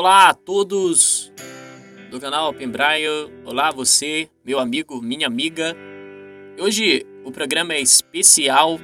Olá 0.00 0.28
a 0.28 0.32
todos 0.32 1.32
do 2.08 2.20
canal 2.20 2.50
Open 2.50 2.68
Braille. 2.68 3.32
Olá 3.44 3.72
você, 3.72 4.30
meu 4.44 4.60
amigo, 4.60 5.02
minha 5.02 5.26
amiga. 5.26 5.76
Hoje 6.56 7.04
o 7.24 7.32
programa 7.32 7.74
é 7.74 7.80
especial 7.80 8.78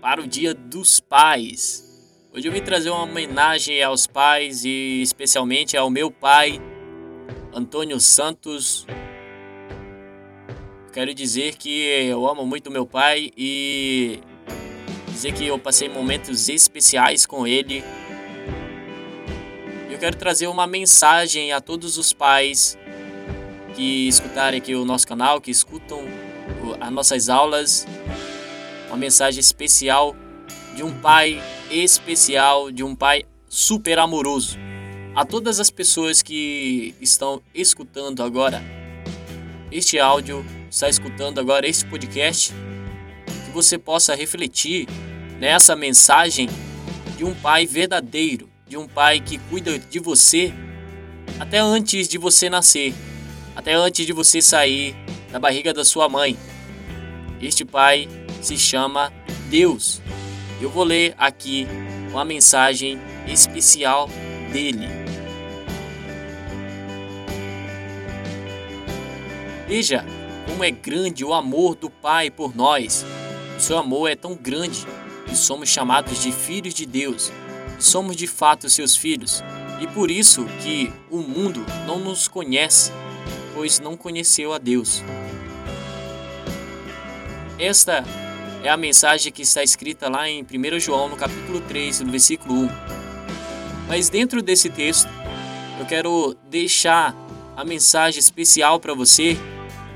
para 0.00 0.20
o 0.20 0.28
Dia 0.28 0.54
dos 0.54 1.00
Pais. 1.00 1.84
Hoje 2.32 2.46
eu 2.46 2.52
vim 2.52 2.62
trazer 2.62 2.88
uma 2.88 3.02
homenagem 3.02 3.82
aos 3.82 4.06
pais 4.06 4.64
e 4.64 5.02
especialmente 5.02 5.76
ao 5.76 5.90
meu 5.90 6.08
pai, 6.08 6.60
Antônio 7.52 7.98
Santos. 7.98 8.86
Quero 10.92 11.12
dizer 11.12 11.56
que 11.56 11.80
eu 12.06 12.28
amo 12.28 12.46
muito 12.46 12.70
meu 12.70 12.86
pai 12.86 13.32
e 13.36 14.20
dizer 15.08 15.34
que 15.34 15.48
eu 15.48 15.58
passei 15.58 15.88
momentos 15.88 16.48
especiais 16.48 17.26
com 17.26 17.44
ele 17.44 17.82
quero 20.00 20.16
trazer 20.16 20.46
uma 20.46 20.66
mensagem 20.66 21.52
a 21.52 21.60
todos 21.60 21.98
os 21.98 22.10
pais 22.10 22.78
que 23.76 24.08
escutarem 24.08 24.58
aqui 24.58 24.74
o 24.74 24.82
nosso 24.82 25.06
canal, 25.06 25.42
que 25.42 25.50
escutam 25.50 26.02
as 26.80 26.90
nossas 26.90 27.28
aulas. 27.28 27.86
Uma 28.88 28.96
mensagem 28.96 29.38
especial 29.38 30.16
de 30.74 30.82
um 30.82 30.98
pai 31.00 31.38
especial, 31.70 32.72
de 32.72 32.82
um 32.82 32.96
pai 32.96 33.24
super 33.46 33.98
amoroso. 33.98 34.56
A 35.14 35.26
todas 35.26 35.60
as 35.60 35.70
pessoas 35.70 36.22
que 36.22 36.94
estão 36.98 37.42
escutando 37.54 38.22
agora 38.22 38.62
este 39.70 39.98
áudio, 39.98 40.46
está 40.70 40.88
escutando 40.88 41.38
agora 41.38 41.68
este 41.68 41.84
podcast, 41.84 42.54
que 43.44 43.50
você 43.52 43.76
possa 43.76 44.14
refletir 44.14 44.88
nessa 45.38 45.76
mensagem 45.76 46.48
de 47.18 47.24
um 47.24 47.34
pai 47.34 47.66
verdadeiro, 47.66 48.49
de 48.70 48.76
um 48.76 48.86
pai 48.86 49.18
que 49.18 49.36
cuida 49.36 49.76
de 49.76 49.98
você 49.98 50.54
até 51.40 51.58
antes 51.58 52.06
de 52.06 52.16
você 52.16 52.48
nascer, 52.48 52.94
até 53.56 53.74
antes 53.74 54.06
de 54.06 54.12
você 54.12 54.40
sair 54.40 54.94
da 55.32 55.40
barriga 55.40 55.74
da 55.74 55.84
sua 55.84 56.08
mãe. 56.08 56.38
Este 57.42 57.64
pai 57.64 58.08
se 58.40 58.56
chama 58.56 59.12
Deus. 59.48 60.00
Eu 60.60 60.70
vou 60.70 60.84
ler 60.84 61.16
aqui 61.18 61.66
uma 62.12 62.24
mensagem 62.24 62.96
especial 63.26 64.08
dele. 64.52 64.86
Veja 69.66 70.04
como 70.46 70.62
é 70.62 70.70
grande 70.70 71.24
o 71.24 71.34
amor 71.34 71.74
do 71.74 71.90
Pai 71.90 72.30
por 72.30 72.54
nós. 72.54 73.04
O 73.56 73.60
seu 73.60 73.76
amor 73.76 74.08
é 74.08 74.14
tão 74.14 74.36
grande 74.36 74.86
que 75.26 75.34
somos 75.34 75.68
chamados 75.68 76.22
de 76.22 76.30
filhos 76.30 76.72
de 76.72 76.86
Deus 76.86 77.32
somos 77.80 78.14
de 78.14 78.26
fato 78.26 78.68
seus 78.68 78.94
filhos, 78.94 79.42
e 79.80 79.86
por 79.86 80.10
isso 80.10 80.44
que 80.62 80.92
o 81.10 81.18
mundo 81.18 81.64
não 81.86 81.98
nos 81.98 82.28
conhece, 82.28 82.92
pois 83.54 83.80
não 83.80 83.96
conheceu 83.96 84.52
a 84.52 84.58
Deus. 84.58 85.02
Esta 87.58 88.04
é 88.62 88.68
a 88.68 88.76
mensagem 88.76 89.32
que 89.32 89.42
está 89.42 89.62
escrita 89.62 90.08
lá 90.08 90.28
em 90.28 90.42
1 90.42 90.78
João, 90.78 91.08
no 91.08 91.16
capítulo 91.16 91.60
3, 91.62 92.00
no 92.00 92.10
versículo 92.10 92.54
1. 92.54 92.68
Mas 93.88 94.10
dentro 94.10 94.42
desse 94.42 94.68
texto, 94.68 95.08
eu 95.78 95.86
quero 95.86 96.36
deixar 96.48 97.16
a 97.56 97.64
mensagem 97.64 98.20
especial 98.20 98.78
para 98.78 98.94
você 98.94 99.36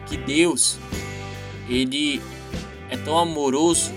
que 0.07 0.17
Deus, 0.17 0.79
ele 1.69 2.21
é 2.91 2.97
tão 2.97 3.19
amoroso 3.19 3.93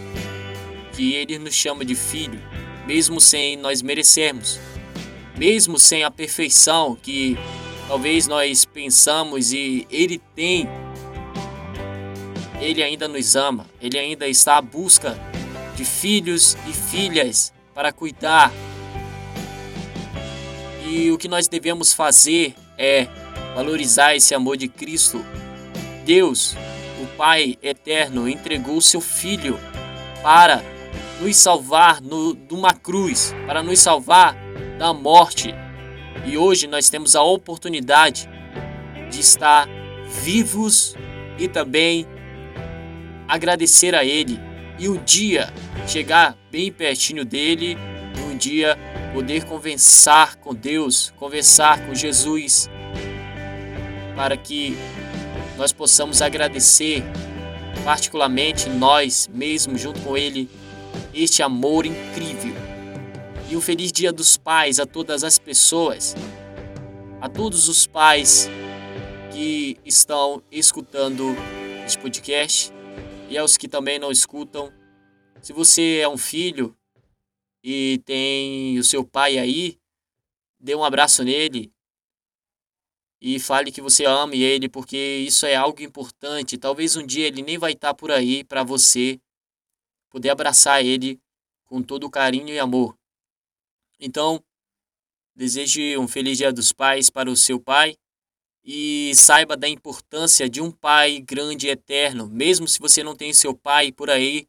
que 0.94 1.14
ele 1.14 1.40
nos 1.40 1.54
chama 1.54 1.86
de 1.86 1.96
filho 1.96 2.40
mesmo 2.88 3.20
sem 3.20 3.58
nós 3.58 3.82
merecermos, 3.82 4.58
mesmo 5.38 5.78
sem 5.78 6.06
a 6.06 6.10
perfeição 6.10 6.96
que 6.96 7.38
talvez 7.86 8.28
nós 8.28 8.64
pensamos 8.64 9.52
e 9.52 9.86
Ele 9.92 10.22
tem, 10.34 10.70
Ele 12.62 12.82
ainda 12.82 13.10
nos 13.10 13.36
ama, 13.36 13.66
Ele 13.82 14.00
ainda 14.00 14.26
está 14.26 14.56
à 14.56 14.62
busca 14.62 15.20
de 15.76 15.84
filhos 15.84 16.56
e 16.66 16.72
filhas 16.72 17.54
para 17.76 17.92
cuidar. 17.92 18.54
E 20.86 21.12
o 21.12 21.18
que 21.18 21.28
nós 21.28 21.50
devemos 21.50 21.94
fazer 21.94 22.56
é 22.78 23.06
valorizar 23.54 24.16
esse 24.16 24.34
amor 24.34 24.56
de 24.56 24.70
Cristo. 24.70 25.24
Deus, 26.06 26.56
o 27.04 27.18
Pai 27.18 27.58
eterno, 27.62 28.30
entregou 28.30 28.80
seu 28.80 29.02
Filho 29.02 29.60
para 30.24 30.64
nos 31.20 31.36
salvar 31.38 32.02
no, 32.02 32.36
de 32.36 32.54
uma 32.54 32.74
cruz, 32.74 33.34
para 33.46 33.64
nos 33.64 33.80
salvar 33.80 34.36
da 34.78 34.94
morte. 34.94 35.54
E 36.26 36.38
hoje 36.38 36.68
nós 36.68 36.90
temos 36.90 37.16
a 37.16 37.22
oportunidade 37.22 38.30
de 39.10 39.20
estar 39.20 39.68
vivos 40.24 40.96
e 41.38 41.48
também 41.48 42.06
agradecer 43.28 43.96
a 43.96 44.04
Ele 44.04 44.40
e 44.80 44.88
um 44.88 44.98
dia 45.04 45.52
chegar 45.88 46.38
bem 46.52 46.72
pertinho 46.72 47.26
dele 47.26 47.78
e 48.18 48.22
um 48.22 48.38
dia 48.38 48.78
poder 49.14 49.46
conversar 49.46 50.36
com 50.36 50.54
Deus, 50.54 51.14
conversar 51.18 51.86
com 51.86 51.96
Jesus, 51.96 52.70
para 54.16 54.38
que 54.38 54.78
nós 55.58 55.72
possamos 55.72 56.22
agradecer, 56.22 57.04
particularmente 57.84 58.70
nós 58.70 59.30
mesmo 59.34 59.78
junto 59.78 60.00
com 60.02 60.16
Ele, 60.16 60.50
este 61.24 61.42
amor 61.42 61.86
incrível. 61.86 62.54
E 63.50 63.56
um 63.56 63.62
feliz 63.62 63.92
Dia 63.92 64.12
dos 64.12 64.38
Pais 64.38 64.80
a 64.80 64.86
todas 64.86 65.24
as 65.24 65.40
pessoas, 65.40 66.16
a 67.20 67.28
todos 67.28 67.68
os 67.68 67.88
pais 67.88 68.50
que 69.32 69.78
estão 69.86 70.44
escutando 70.52 71.36
este 71.86 71.98
podcast 71.98 72.72
e 73.30 73.38
aos 73.38 73.58
que 73.58 73.68
também 73.68 73.98
não 73.98 74.12
escutam. 74.12 74.72
Se 75.42 75.54
você 75.54 76.00
é 76.00 76.08
um 76.08 76.18
filho 76.18 76.76
e 77.64 78.02
tem 78.06 78.78
o 78.78 78.84
seu 78.84 79.04
pai 79.04 79.38
aí, 79.38 79.78
dê 80.60 80.76
um 80.76 80.84
abraço 80.84 81.24
nele 81.24 81.72
e 83.20 83.40
fale 83.40 83.72
que 83.72 83.82
você 83.82 84.06
ama 84.06 84.36
ele, 84.36 84.70
porque 84.70 84.98
isso 84.98 85.46
é 85.46 85.56
algo 85.56 85.82
importante. 85.82 86.58
Talvez 86.58 86.96
um 86.96 87.06
dia 87.06 87.28
ele 87.28 87.42
nem 87.42 87.58
vai 87.58 87.72
estar 87.72 87.94
por 87.94 88.12
aí 88.12 88.44
para 88.44 88.64
você 88.64 89.20
poder 90.18 90.32
abraçar 90.32 90.84
ele 90.84 91.22
com 91.64 91.80
todo 91.84 92.06
o 92.06 92.10
carinho 92.10 92.50
e 92.50 92.58
amor. 92.58 92.98
Então, 94.00 94.44
deseje 95.36 95.96
um 95.96 96.08
feliz 96.08 96.40
Dia 96.40 96.52
dos 96.52 96.72
Pais 96.74 97.12
para 97.12 97.30
o 97.30 97.36
seu 97.36 97.60
pai 97.60 97.96
e 98.64 99.14
saiba 99.14 99.56
da 99.56 99.70
importância 99.70 100.50
de 100.50 100.60
um 100.60 100.72
pai 100.72 101.20
grande 101.20 101.68
e 101.68 101.70
eterno, 101.70 102.28
mesmo 102.28 102.68
se 102.68 102.80
você 102.80 103.04
não 103.04 103.16
tem 103.16 103.32
seu 103.32 103.56
pai 103.56 103.92
por 103.92 104.10
aí, 104.10 104.48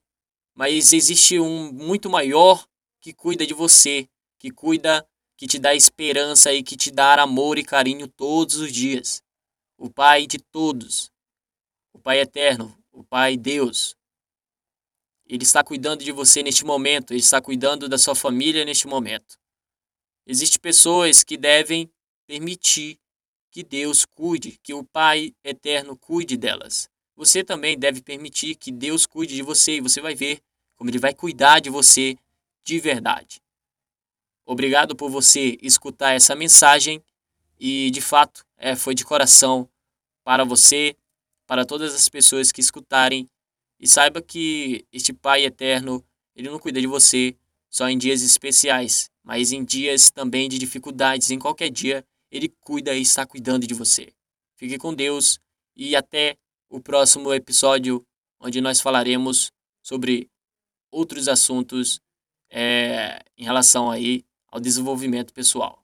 mas 0.54 0.94
existe 0.94 1.38
um 1.38 1.70
muito 1.70 2.08
maior 2.08 2.66
que 2.98 3.12
cuida 3.12 3.46
de 3.46 3.52
você, 3.52 4.08
que 4.38 4.50
cuida, 4.50 5.06
que 5.36 5.46
te 5.46 5.58
dá 5.58 5.74
esperança 5.74 6.50
e 6.50 6.62
que 6.62 6.78
te 6.78 6.90
dá 6.90 7.20
amor 7.20 7.58
e 7.58 7.62
carinho 7.62 8.08
todos 8.08 8.56
os 8.56 8.72
dias. 8.72 9.22
O 9.76 9.90
Pai 9.90 10.26
de 10.26 10.38
todos, 10.38 11.12
o 11.92 11.98
Pai 11.98 12.20
eterno, 12.20 12.74
o 12.90 13.04
Pai 13.04 13.36
Deus, 13.36 13.97
ele 15.28 15.42
está 15.42 15.62
cuidando 15.62 16.02
de 16.02 16.10
você 16.10 16.42
neste 16.42 16.64
momento, 16.64 17.12
ele 17.12 17.20
está 17.20 17.40
cuidando 17.40 17.88
da 17.88 17.98
sua 17.98 18.14
família 18.14 18.64
neste 18.64 18.86
momento. 18.86 19.38
Existem 20.26 20.60
pessoas 20.60 21.22
que 21.22 21.36
devem 21.36 21.90
permitir 22.26 22.98
que 23.50 23.62
Deus 23.62 24.04
cuide, 24.04 24.58
que 24.62 24.72
o 24.72 24.84
Pai 24.84 25.34
eterno 25.44 25.96
cuide 25.96 26.36
delas. 26.36 26.88
Você 27.16 27.42
também 27.42 27.78
deve 27.78 28.00
permitir 28.00 28.54
que 28.54 28.70
Deus 28.70 29.04
cuide 29.04 29.34
de 29.34 29.42
você 29.42 29.76
e 29.76 29.80
você 29.80 30.00
vai 30.00 30.14
ver 30.14 30.40
como 30.76 30.90
ele 30.90 30.98
vai 30.98 31.12
cuidar 31.12 31.60
de 31.60 31.68
você 31.68 32.16
de 32.64 32.78
verdade. 32.78 33.40
Obrigado 34.46 34.94
por 34.94 35.10
você 35.10 35.58
escutar 35.60 36.12
essa 36.12 36.34
mensagem 36.34 37.02
e 37.58 37.90
de 37.90 38.00
fato 38.00 38.46
é, 38.56 38.76
foi 38.76 38.94
de 38.94 39.04
coração 39.04 39.68
para 40.22 40.44
você, 40.44 40.96
para 41.46 41.66
todas 41.66 41.94
as 41.94 42.08
pessoas 42.08 42.52
que 42.52 42.60
escutarem 42.60 43.28
e 43.78 43.86
saiba 43.86 44.20
que 44.20 44.84
este 44.92 45.12
Pai 45.12 45.44
eterno, 45.44 46.04
ele 46.34 46.50
não 46.50 46.58
cuida 46.58 46.80
de 46.80 46.86
você 46.86 47.36
só 47.70 47.88
em 47.88 47.98
dias 47.98 48.22
especiais, 48.22 49.10
mas 49.22 49.52
em 49.52 49.64
dias 49.64 50.10
também 50.10 50.48
de 50.48 50.58
dificuldades. 50.58 51.30
Em 51.30 51.38
qualquer 51.38 51.70
dia, 51.70 52.04
ele 52.30 52.48
cuida 52.60 52.94
e 52.94 53.02
está 53.02 53.26
cuidando 53.26 53.66
de 53.66 53.74
você. 53.74 54.12
Fique 54.56 54.78
com 54.78 54.92
Deus 54.94 55.38
e 55.76 55.94
até 55.94 56.36
o 56.68 56.80
próximo 56.80 57.32
episódio, 57.32 58.04
onde 58.40 58.60
nós 58.60 58.80
falaremos 58.80 59.52
sobre 59.82 60.28
outros 60.90 61.28
assuntos 61.28 62.00
é, 62.50 63.22
em 63.36 63.44
relação 63.44 63.90
aí 63.90 64.24
ao 64.50 64.60
desenvolvimento 64.60 65.32
pessoal. 65.32 65.77